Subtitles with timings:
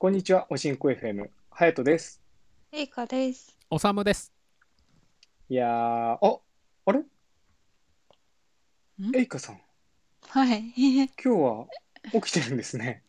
[0.00, 2.22] こんにちは、おしんこ FM、はやとです。
[2.72, 3.54] いいかです。
[3.68, 4.32] おさむです。
[5.50, 6.40] いやー、あ、
[6.86, 7.00] あれ？
[7.00, 7.04] ん？
[9.14, 9.60] えいかさん、
[10.26, 10.72] はい。
[10.74, 11.66] 今日は
[12.14, 13.02] 起きてるんですね。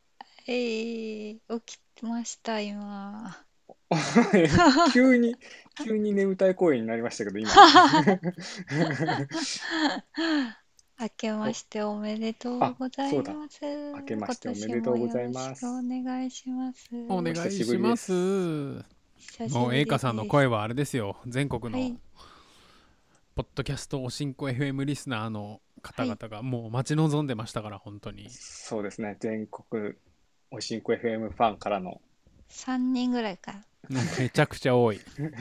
[0.48, 3.44] えー、起きました、今。
[4.94, 5.36] 急に、
[5.84, 7.50] 急に眠たい声になりましたけど、今。
[11.00, 13.60] 明けましておめでとうございます。
[13.62, 16.88] 明けましておめでとうございます今年もよろしくお願いします。
[17.08, 17.90] お願い久しぶりしま。
[17.90, 18.84] です久
[19.30, 21.16] しぶりもう、えいかさんの声はあれですよ。
[21.28, 21.96] 全国のはい
[23.36, 28.28] ポッドキャストおしんこ FM リスナーの方々がもう待ち望んでましたから、本当に。
[28.30, 29.94] そうですね、全国
[30.50, 32.00] おしんこ FM ファンからの、
[32.50, 33.52] 3人ぐらいか。
[33.88, 34.98] もうめちゃくちゃ多い。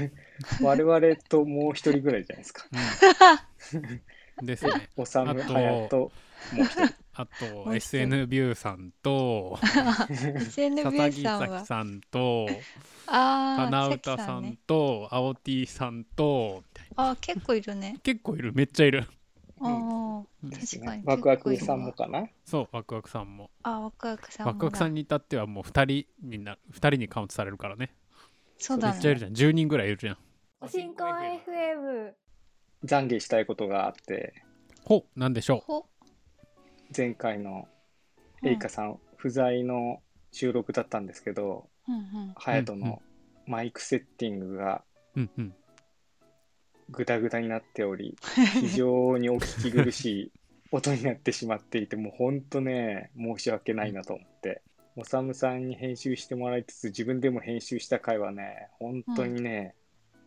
[0.62, 2.68] 我々ともう一人ぐらいじゃないですか。
[3.74, 4.02] うん
[4.42, 4.90] ですね。
[4.96, 6.12] おさむ、あとはやと、も
[6.58, 6.94] う一人。
[7.20, 7.32] あと
[7.74, 11.60] SN ビューさんと佐々木さんは。
[11.60, 12.48] 咲さんと
[13.08, 14.58] あ花あ、歌さんさんね。
[14.68, 16.64] と青 T さんと
[16.96, 17.98] あー結構いるね。
[18.04, 19.08] 結構いるめっちゃいる。
[19.60, 20.22] あ
[20.52, 21.04] 確かに。
[21.06, 22.28] ワクワクさんもかな？
[22.46, 23.50] そうワクワクさんも。
[23.64, 24.48] あ、ワクワクさん。
[24.48, 27.90] ワクワクさんに至ってはもう2人にな2人にカウントされるからね。
[28.60, 28.94] そうだね。
[28.94, 29.34] めっちゃいるじゃん。
[29.34, 30.18] 10人ぐらいいるじゃん。
[30.62, 32.14] おしんこ FM
[32.86, 34.34] 懺悔したいことがあって、
[34.84, 35.86] ほうなんでしょほ
[36.96, 37.68] 前回の
[38.42, 40.00] うんえいかさん不在の
[40.32, 42.34] 収録だったんですけど、うんうん。
[42.36, 43.02] ハヤトうんうんの
[43.48, 44.84] マイクセッティングが
[45.16, 45.22] う。
[45.22, 45.54] うんうん。
[46.90, 48.16] グダグダになっており、
[48.62, 50.32] 非常にお聞き苦しい
[50.72, 54.62] 音になってしまっていて、もうほんとね、申し訳ないなと思って。
[54.96, 59.76] おさむさんに編集してもらいつつ、自分でも編集した回はね、本当にね、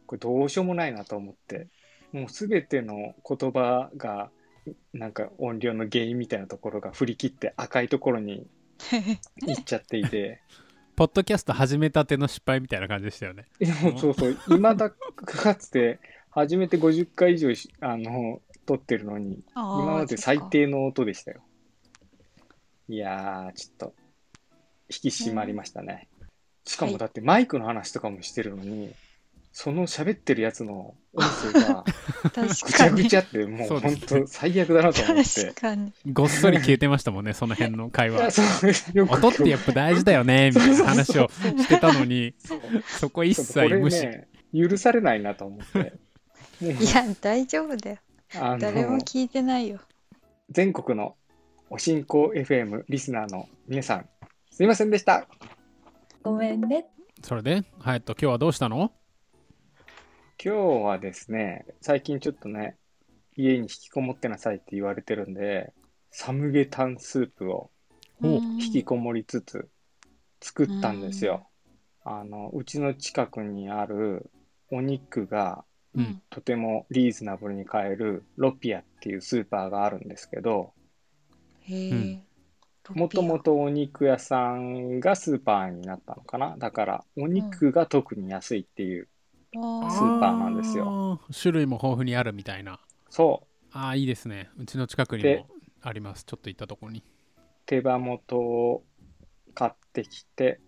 [0.07, 1.69] これどうしようもないなと思って。
[2.13, 4.31] もうすべての言葉が、
[4.93, 8.47] なんか音量の原因みたいなところが振り切って赤いところに
[9.47, 10.43] 行っちゃっていて。
[10.97, 13.47] ポッドキャスト始めたての失敗みたいな感じでしたよね。
[13.99, 15.99] そうそう、今だかつて
[16.31, 21.41] 初めて50回以上しあの撮ってるのに、今まで最低の音でしたよ。
[22.89, 23.95] いやー、ちょっと、
[24.89, 26.09] 引き締まりましたね。
[26.67, 28.93] しかもだってマイクの話とかもしてるのに、
[29.53, 31.85] その喋ってるやつの音声が
[32.33, 32.83] 確ぐち。
[32.83, 35.55] ゃぐちゃって、もう本当最悪だなと思って確。
[35.55, 35.93] かに。
[36.13, 38.29] ごっそり消えてましたもんね、その辺の会話。
[39.11, 42.35] 音ってやっぱ大事だよね、 みたいな話をしてたのに、
[42.87, 44.07] そこ一切無視。
[44.07, 45.95] ね、許されないなと思って。
[46.63, 47.97] いや、大丈夫だよ。
[48.59, 49.81] 誰も聞いてないよ。
[50.51, 51.17] 全国の
[51.71, 54.09] おしんこ FM リスナーの皆さん、
[54.51, 55.27] すいませんでした。
[56.23, 56.87] ごめんね
[57.23, 58.93] それで、ハヤト、今日はどうしたの？
[60.43, 62.79] 今日はですね、最近ちょっとね、
[63.37, 65.75] 家に引きこもってなさいって言われてるんで、
[66.11, 67.71] サムゲタンスープを
[68.23, 69.69] おうん引きこもりつつ
[70.41, 71.47] 作ったんですよ。
[72.05, 74.31] あの、うちの近くにある
[74.71, 80.73] お肉がうんとてもリーズナブルに買えるロピアっていうスーパーがあるんですけど、
[81.65, 82.27] へえうん。
[82.95, 86.57] もともとお肉屋さんがスーパーになったのかな。
[86.57, 89.20] だからお肉が特に安いっていう、あ
[89.53, 91.21] スーパーなんですよよ。
[91.33, 92.81] 種類も豊富にあるみたいな。
[93.09, 94.51] そああ、いいですね。
[94.59, 95.49] うちの近くにでも
[95.83, 96.25] あります。
[96.25, 97.01] ちょっと行ったところに。
[97.01, 97.03] う、
[97.67, 98.85] 手羽元を
[99.55, 100.61] 買ってきて、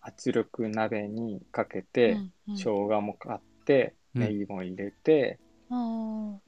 [0.00, 5.38] 圧力鍋にかけて、うんうん生姜も買って、うんネギも入れて、
[5.70, 6.38] あ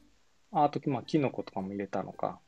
[0.53, 2.41] ああと、まあ、キノコとかも入れたのか、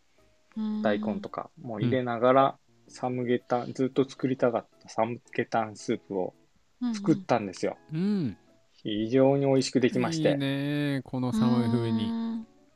[0.56, 2.58] ー大根とかも入れながら、
[2.88, 6.34] サムゲタン、ずっと作りたかったサムゲタンスープを
[6.94, 7.76] 作ったんですよ。
[7.92, 8.36] うん。
[8.82, 10.30] 非常に美味しくできまして。
[10.30, 12.10] いいね、この寒い風に。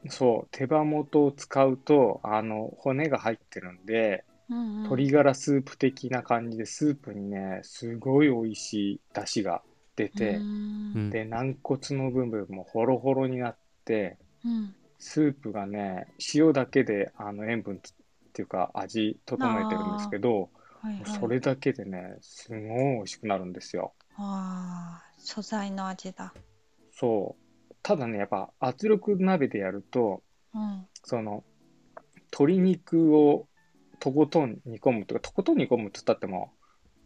[0.04, 0.10] に。
[0.10, 9.62] そう、手羽元を使うと、あの、骨が入ってるんで、うんうん鶏ガラスープ的な感じで、スープにね、すごい美味しい出汁が
[9.96, 10.38] 出て
[11.10, 17.78] で、軟骨の部分もホロホロになって、うんスープがね、塩だけであの塩分っ
[18.32, 20.50] ていうか味整えてるんですけど、
[20.80, 23.92] はいはいそれだけでね、すごい美味しくなるんですよ。
[24.16, 26.32] ああ、素材の味だ。
[26.92, 27.34] そ
[27.68, 27.74] う。
[27.82, 30.22] ただね、やっぱ圧力鍋でやると、
[30.54, 30.86] うん。
[31.02, 31.42] その
[32.30, 33.48] 鶏肉を
[33.98, 36.52] とことん煮込むとかとことん煮込むって言ったっても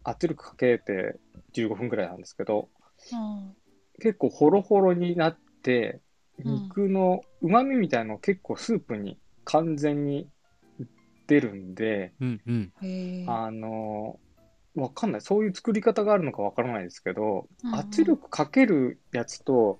[0.03, 1.19] 圧力かけて
[1.53, 2.69] 15分ぐらいなんですけど
[3.11, 3.55] うん。
[3.99, 5.99] 結構ホロホロになって
[6.45, 10.27] うん肉のうまみみたいの結構スープに完全に
[11.27, 12.71] 出るんで、うんうん。
[13.27, 14.19] あの
[14.75, 15.21] わかんない。
[15.21, 17.69] そういう作り方があるのかわからないですけど、うん。
[17.69, 19.79] うん圧力かけるやつと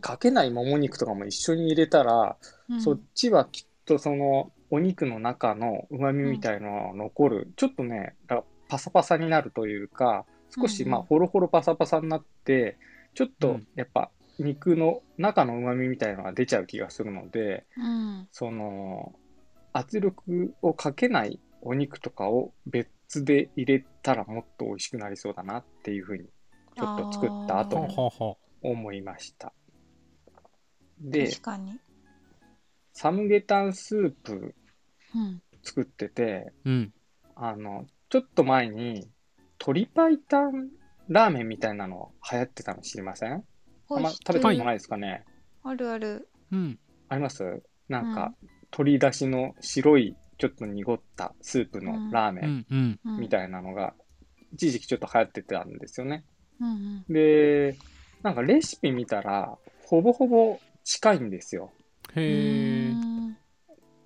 [0.00, 2.36] かけないもも肉とかも一緒に入れたら、
[2.68, 2.80] うん。
[2.80, 10.92] そっちはきっとそのお肉の中の旨味みたいのが残る、ちょっとねラパサパサになるというか少しうんうん。
[10.92, 12.76] まあホロホロパサパサになって
[13.14, 13.66] ちょっとうん。
[13.76, 18.28] やっぱ肉の中の旨味みたいなのが出ちゃう気がするのでうん。
[18.30, 19.12] その
[19.72, 26.24] 圧力をかけないお肉とかを別で入れたらもっと美味しくなりそうだなっていうふうに
[26.76, 27.96] ちょっと作った後に
[28.62, 29.52] 思いました。
[31.00, 31.78] で確かに。
[32.92, 34.54] サムゲタンスープ
[35.14, 35.42] うん。
[35.62, 36.94] 作っててううん
[37.34, 39.08] あのちょっと前に
[39.60, 40.18] 鶏白湯
[41.08, 43.44] ラーメンみたいなの流行ってたの知りません？
[43.90, 45.24] あんま食べたことないですかね、
[45.62, 46.28] あるある。
[46.52, 46.78] うん
[47.08, 47.62] あります？
[47.88, 53.94] なんか、うん鶏だしの白いちょっと濁ったスープのラーメうンみたいなのが
[54.52, 56.24] 一時期ちょっと流行ってたんですよね。
[56.60, 56.74] うんう
[57.08, 57.12] ん。
[57.12, 57.76] で、
[58.22, 59.56] なんかレシピ見たら
[59.86, 61.70] ほぼほぼ近いんですよ。
[62.14, 63.36] へえうん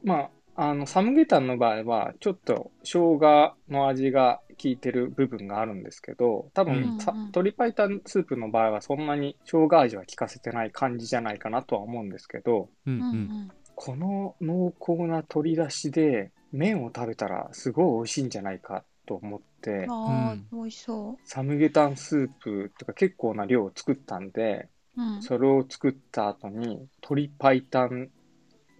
[0.05, 13.51] まあ、あのサムゲタンの場合はちょっと生姜の味が効いてる部分があるんですけど多分、うんさうん鶏白湯スープの場合はそんなに生姜味は効かせてない感じじゃないかなとは思うんですけどうんうん。
[13.75, 25.03] この濃厚な鶏だしで麺を食べたらすごい美味しいんじゃないかと思ってああ、美味しそサムゲタンスープとか結構な量を作ったんでう。
[25.03, 25.23] うん。
[25.23, 28.11] それを作った後に鶏白湯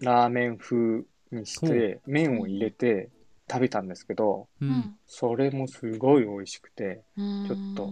[0.01, 3.09] ラーメン風にして麺を入れて
[3.49, 4.95] 食べたんですけどううんん。
[5.05, 7.47] それもすごい美味しくてうん。
[7.47, 7.89] ちょっと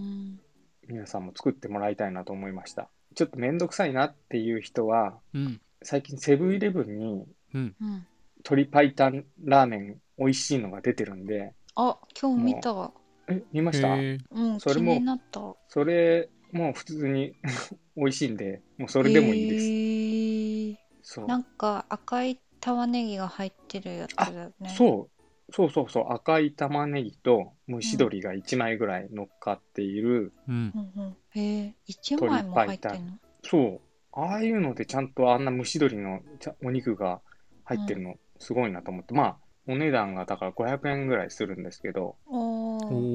[0.87, 7.75] 皆さんも作ってもらいたいなと思いましたちょっとめんどくさいなっていう人はうん最近セブンイレブンにうん。
[7.81, 8.05] うん。
[8.43, 11.53] 鶏白湯ラーメン美味しいのが出てるんで。
[11.75, 12.91] あ、今日見た。
[13.29, 13.87] え見ました？
[13.87, 15.55] へえうん、それも気になった。
[15.69, 17.33] それもう普通に
[17.95, 21.27] 美味しいんでもうそれでもいいです、いそう。
[21.27, 24.75] なんか赤い玉ねぎが入ってるやつだよね。
[24.77, 25.53] そう。
[25.53, 26.05] そうそうそう。
[26.09, 30.73] 赤い玉ねぎと蒸し鶏が1枚ぐらい乗っかっている、うん。
[30.75, 31.17] うんうん。
[31.35, 33.17] へえ、一枚も入ってんの？
[33.43, 33.81] そう
[34.13, 37.21] ああいうのでちゃんとあんな蒸し鶏のちゃお肉が
[37.65, 39.37] 入ってるのすごいなと思って、まあ
[39.67, 42.15] お値段がだから500円ぐらいするんですけど。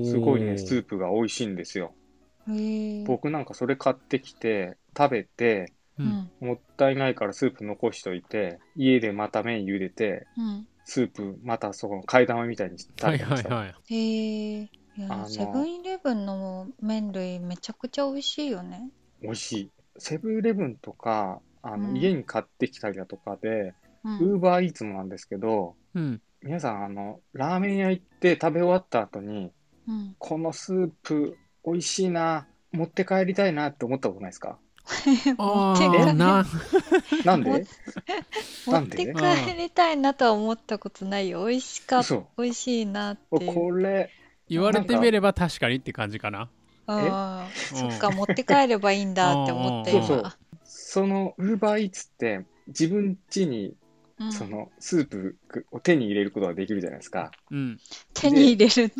[0.05, 1.93] すごいねスープが美味しいんですよ
[2.49, 3.05] へえ。
[3.05, 6.31] 僕なんかそれ買ってきて食べてううんん。
[6.41, 10.67] もったいないからスープ残しといて家でまた麺茹でてうん。
[10.85, 14.71] スープまたそこの替え玉みたいにして食はいべてました、はいはいへえ。
[14.97, 18.91] いや、あのセブンイレブンの麺類めちゃくちゃ美味しいよね。
[19.21, 24.19] 美味しいセブンイレブンとかあの、うん家に買ってきたりだとかでうん。
[24.19, 29.51] ウーバーイーツもなんですけどうん皆さんあのラーメン屋行って食べ終わった後に
[29.89, 30.15] うん。
[30.19, 34.59] このスープ美味しいな持って帰りたいなって思ったことないですか？
[35.39, 36.45] あ持って帰あな
[37.25, 37.63] なん持っ
[38.69, 38.97] なんで？
[39.07, 41.47] て帰りたいなとは思ったことないよ。
[41.47, 42.15] 美味しかった。
[42.15, 43.55] 嘘美味しいなっておいう。
[43.55, 44.11] これ
[44.49, 46.51] 言われてみれば確かにって感じかな
[46.87, 50.07] ああ、うんそっか、持って帰ればいいんだって思ったうん今。
[50.07, 50.33] そうそう。
[50.65, 53.75] そのウーバーイーツって自分家に
[54.19, 54.33] うん。
[54.33, 55.37] そのスープ
[55.71, 57.31] を手に入れることができるじゃないですか。
[57.51, 57.79] うん。
[58.15, 58.97] 手に入れるって。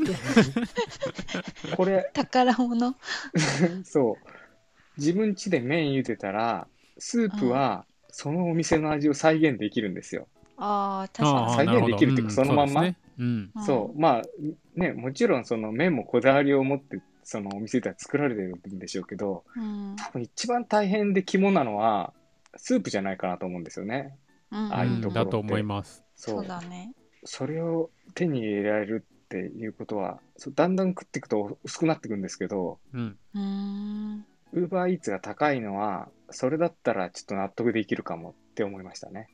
[1.75, 2.95] これ宝物？
[3.83, 4.29] そう。
[4.99, 6.69] 自分家で麺茹でたら
[6.99, 10.29] スープはそのお店の味を再現できるんですよ。
[10.59, 12.83] ああ、確かああ再現できるっていうかなそのまんま。
[12.83, 12.97] そうですね。
[13.19, 13.53] うん。
[13.55, 13.65] に。
[13.65, 13.99] そう。
[13.99, 14.23] まあ
[14.75, 19.97] ねもちろんその麺もこだわりを持ってそのお店では作られてるんでしょうけどうん。
[19.99, 22.13] 多分一番大変で肝なのは
[22.55, 24.17] スープじゃないかなと思うんですよね。
[24.53, 24.73] うん。
[24.73, 26.93] ああいうところってだと思いますそうそうだね。
[27.25, 30.21] それを手に入れられるっていうことは
[30.55, 34.27] だんだん食っていくと薄くなっていくんですけどうんうーん。
[34.53, 39.29] ウーバーイーツが高いのはそれだったらちょっと納得できるかもって思いましたね。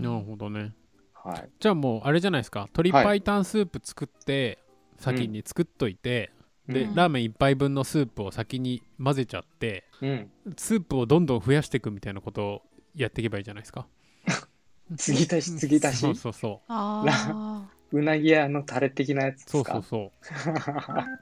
[0.00, 0.74] なるほどね
[1.22, 4.58] はい、じゃあもうあれじゃないですか鶏白湯スープ作って
[4.98, 6.30] 先に作っといて
[6.72, 6.94] でうん。
[6.94, 12.62] ラーメン1杯分のスープを先に混ぜちゃってうん、スープをどんどん増やしていくみたいなことを
[12.94, 13.86] やっていけばいいじゃないですか。
[14.96, 16.00] 継ぎ足し継ぎ足し？
[16.00, 17.70] そうそうそああ。
[17.92, 20.12] うなぎ屋のタレ的なやつうそうですかそうそ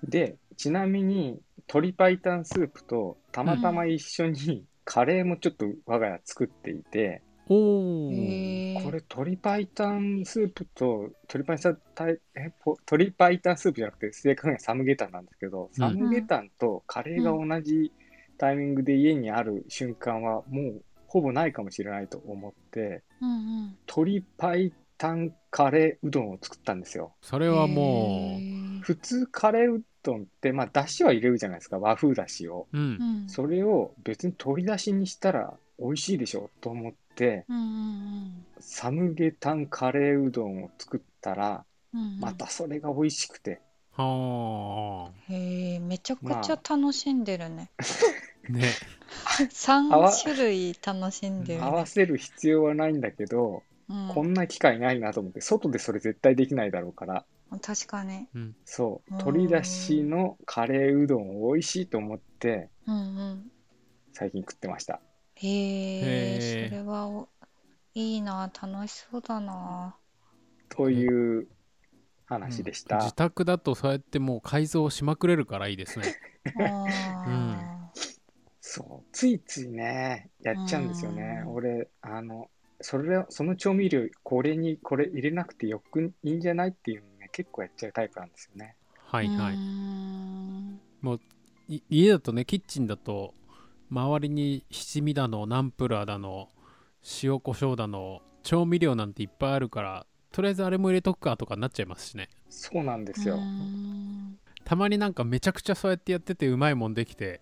[0.04, 0.06] う。
[0.08, 8.14] でちなみに鶏白湯スープとたまたま一緒にカレーもちょっと我が家作っていて、おおへ
[8.76, 8.82] え。
[8.82, 17.92] これ鶏白湯スープと鶏白湯えぽ鶏白湯スープじゃなくて正確にはサムゲタンなんですけど、サムゲタンとカレーが同じ
[18.38, 23.34] タイミングで家にある瞬間はもうほぼないかもしれないと思ってうんう
[23.66, 23.78] ん。
[23.86, 24.72] 鶏白湯
[25.50, 27.12] カレーうどんを作ったんですよ。
[27.22, 32.66] それはもへえ普通カレーうどんってまあだしは入れるじゃないですか和風だしを。
[32.72, 33.28] うううんん。
[33.28, 42.00] それを別に取り出しにしたら美味しいでしょと思ってうんうんサムゲタンカレーうどんを作ったらうん。
[42.00, 47.70] うんうんまたそれが美味しくてはへえ、めちゃくちゃ楽しんでるね。
[47.78, 47.78] あ
[48.48, 48.80] ね
[49.52, 51.68] 3種類楽しんでるね。
[51.68, 57.26] 合わせる必要はないんだけど、うんこんな機会ないなと思って、外でそれ絶対できないだろうから、
[57.62, 58.26] 確かに。
[58.34, 63.50] うんそうう、ん鶏だしのカレーうどん美味しいと思って、うんうん。
[64.12, 65.00] 最近食ってました。
[65.40, 67.28] へへえ、えそれはお
[67.94, 69.96] いいな、楽しそうだな。
[70.68, 71.46] という
[72.26, 72.96] 話でした。
[72.96, 76.14] 自宅だとそうやってもう改造しまくれるからいいですね
[76.60, 77.90] あ
[78.60, 81.42] そう、ついついね、やっちゃうんですよね。
[81.44, 88.76] うん俺、あの、それ、その調味料、これにこれ入れなくてよくいいんじゃないっていうのね、結構やっちゃうタイプなんですよね。
[89.10, 90.80] はいはいん
[91.68, 93.32] い家だとねキッチンだと
[93.90, 96.48] 周りに七味だのナンプラーだの
[97.22, 103.38] 塩コショウだの調味料なんていっぱいあるからとりあえずあれも入れとくかとかなっちゃいますしねそうなんですよ。
[104.64, 107.40] たまになんかめちゃくちゃそうやってやっててうまいもんできて、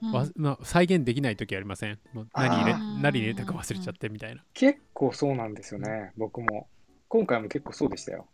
[0.00, 1.98] うんわまあ再現できない時ありません？
[2.12, 6.68] もう何入れ何入れたか忘れちゃってみたいな結構そうなんですよね、僕も。
[7.08, 8.26] 今回も結構そうでしたよ。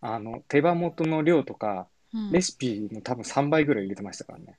[0.00, 4.58] あの、手羽元の量とか、うんレシピの多分3倍ぐらい入れてましたからね。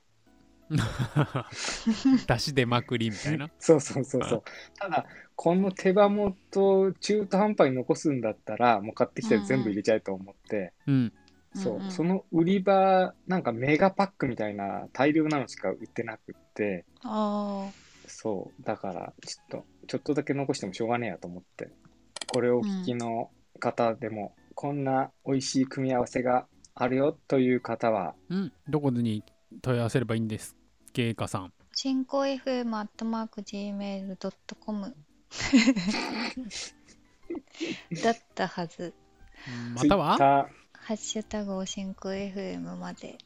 [2.26, 3.48] 出汁出まくりみたいな。
[3.58, 4.42] そうそうそうそう。
[4.78, 11.12] ただ、この手羽元中途半端に残すんだったら、もう買ってきたら全部入れちゃえと思って、うん。
[11.52, 11.90] そう、うんうん。
[11.90, 17.70] その売り場、なんかメガパックみたいな大量なのしか売ってなくって、あ
[18.06, 21.70] そう、だから、ちょっと、ちょっとだけ残してもしょうがねえやと思って、
[22.28, 28.52] これをお聞きの方でも、こんな美味しい組み合わせがあるよという方は、うん。
[28.68, 29.24] どこに
[29.62, 30.59] 問い合わせればいいんです
[30.92, 34.94] ゲイカさんー、進行 FM アットマーク Gmail.com
[38.02, 38.92] だったはず。
[39.74, 40.16] または？
[40.18, 40.48] ハ
[40.94, 43.18] ッシュタグおしんこ FM まで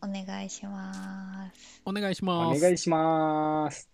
[0.00, 1.82] お願いします。
[1.84, 3.91] お願いしおます願いします。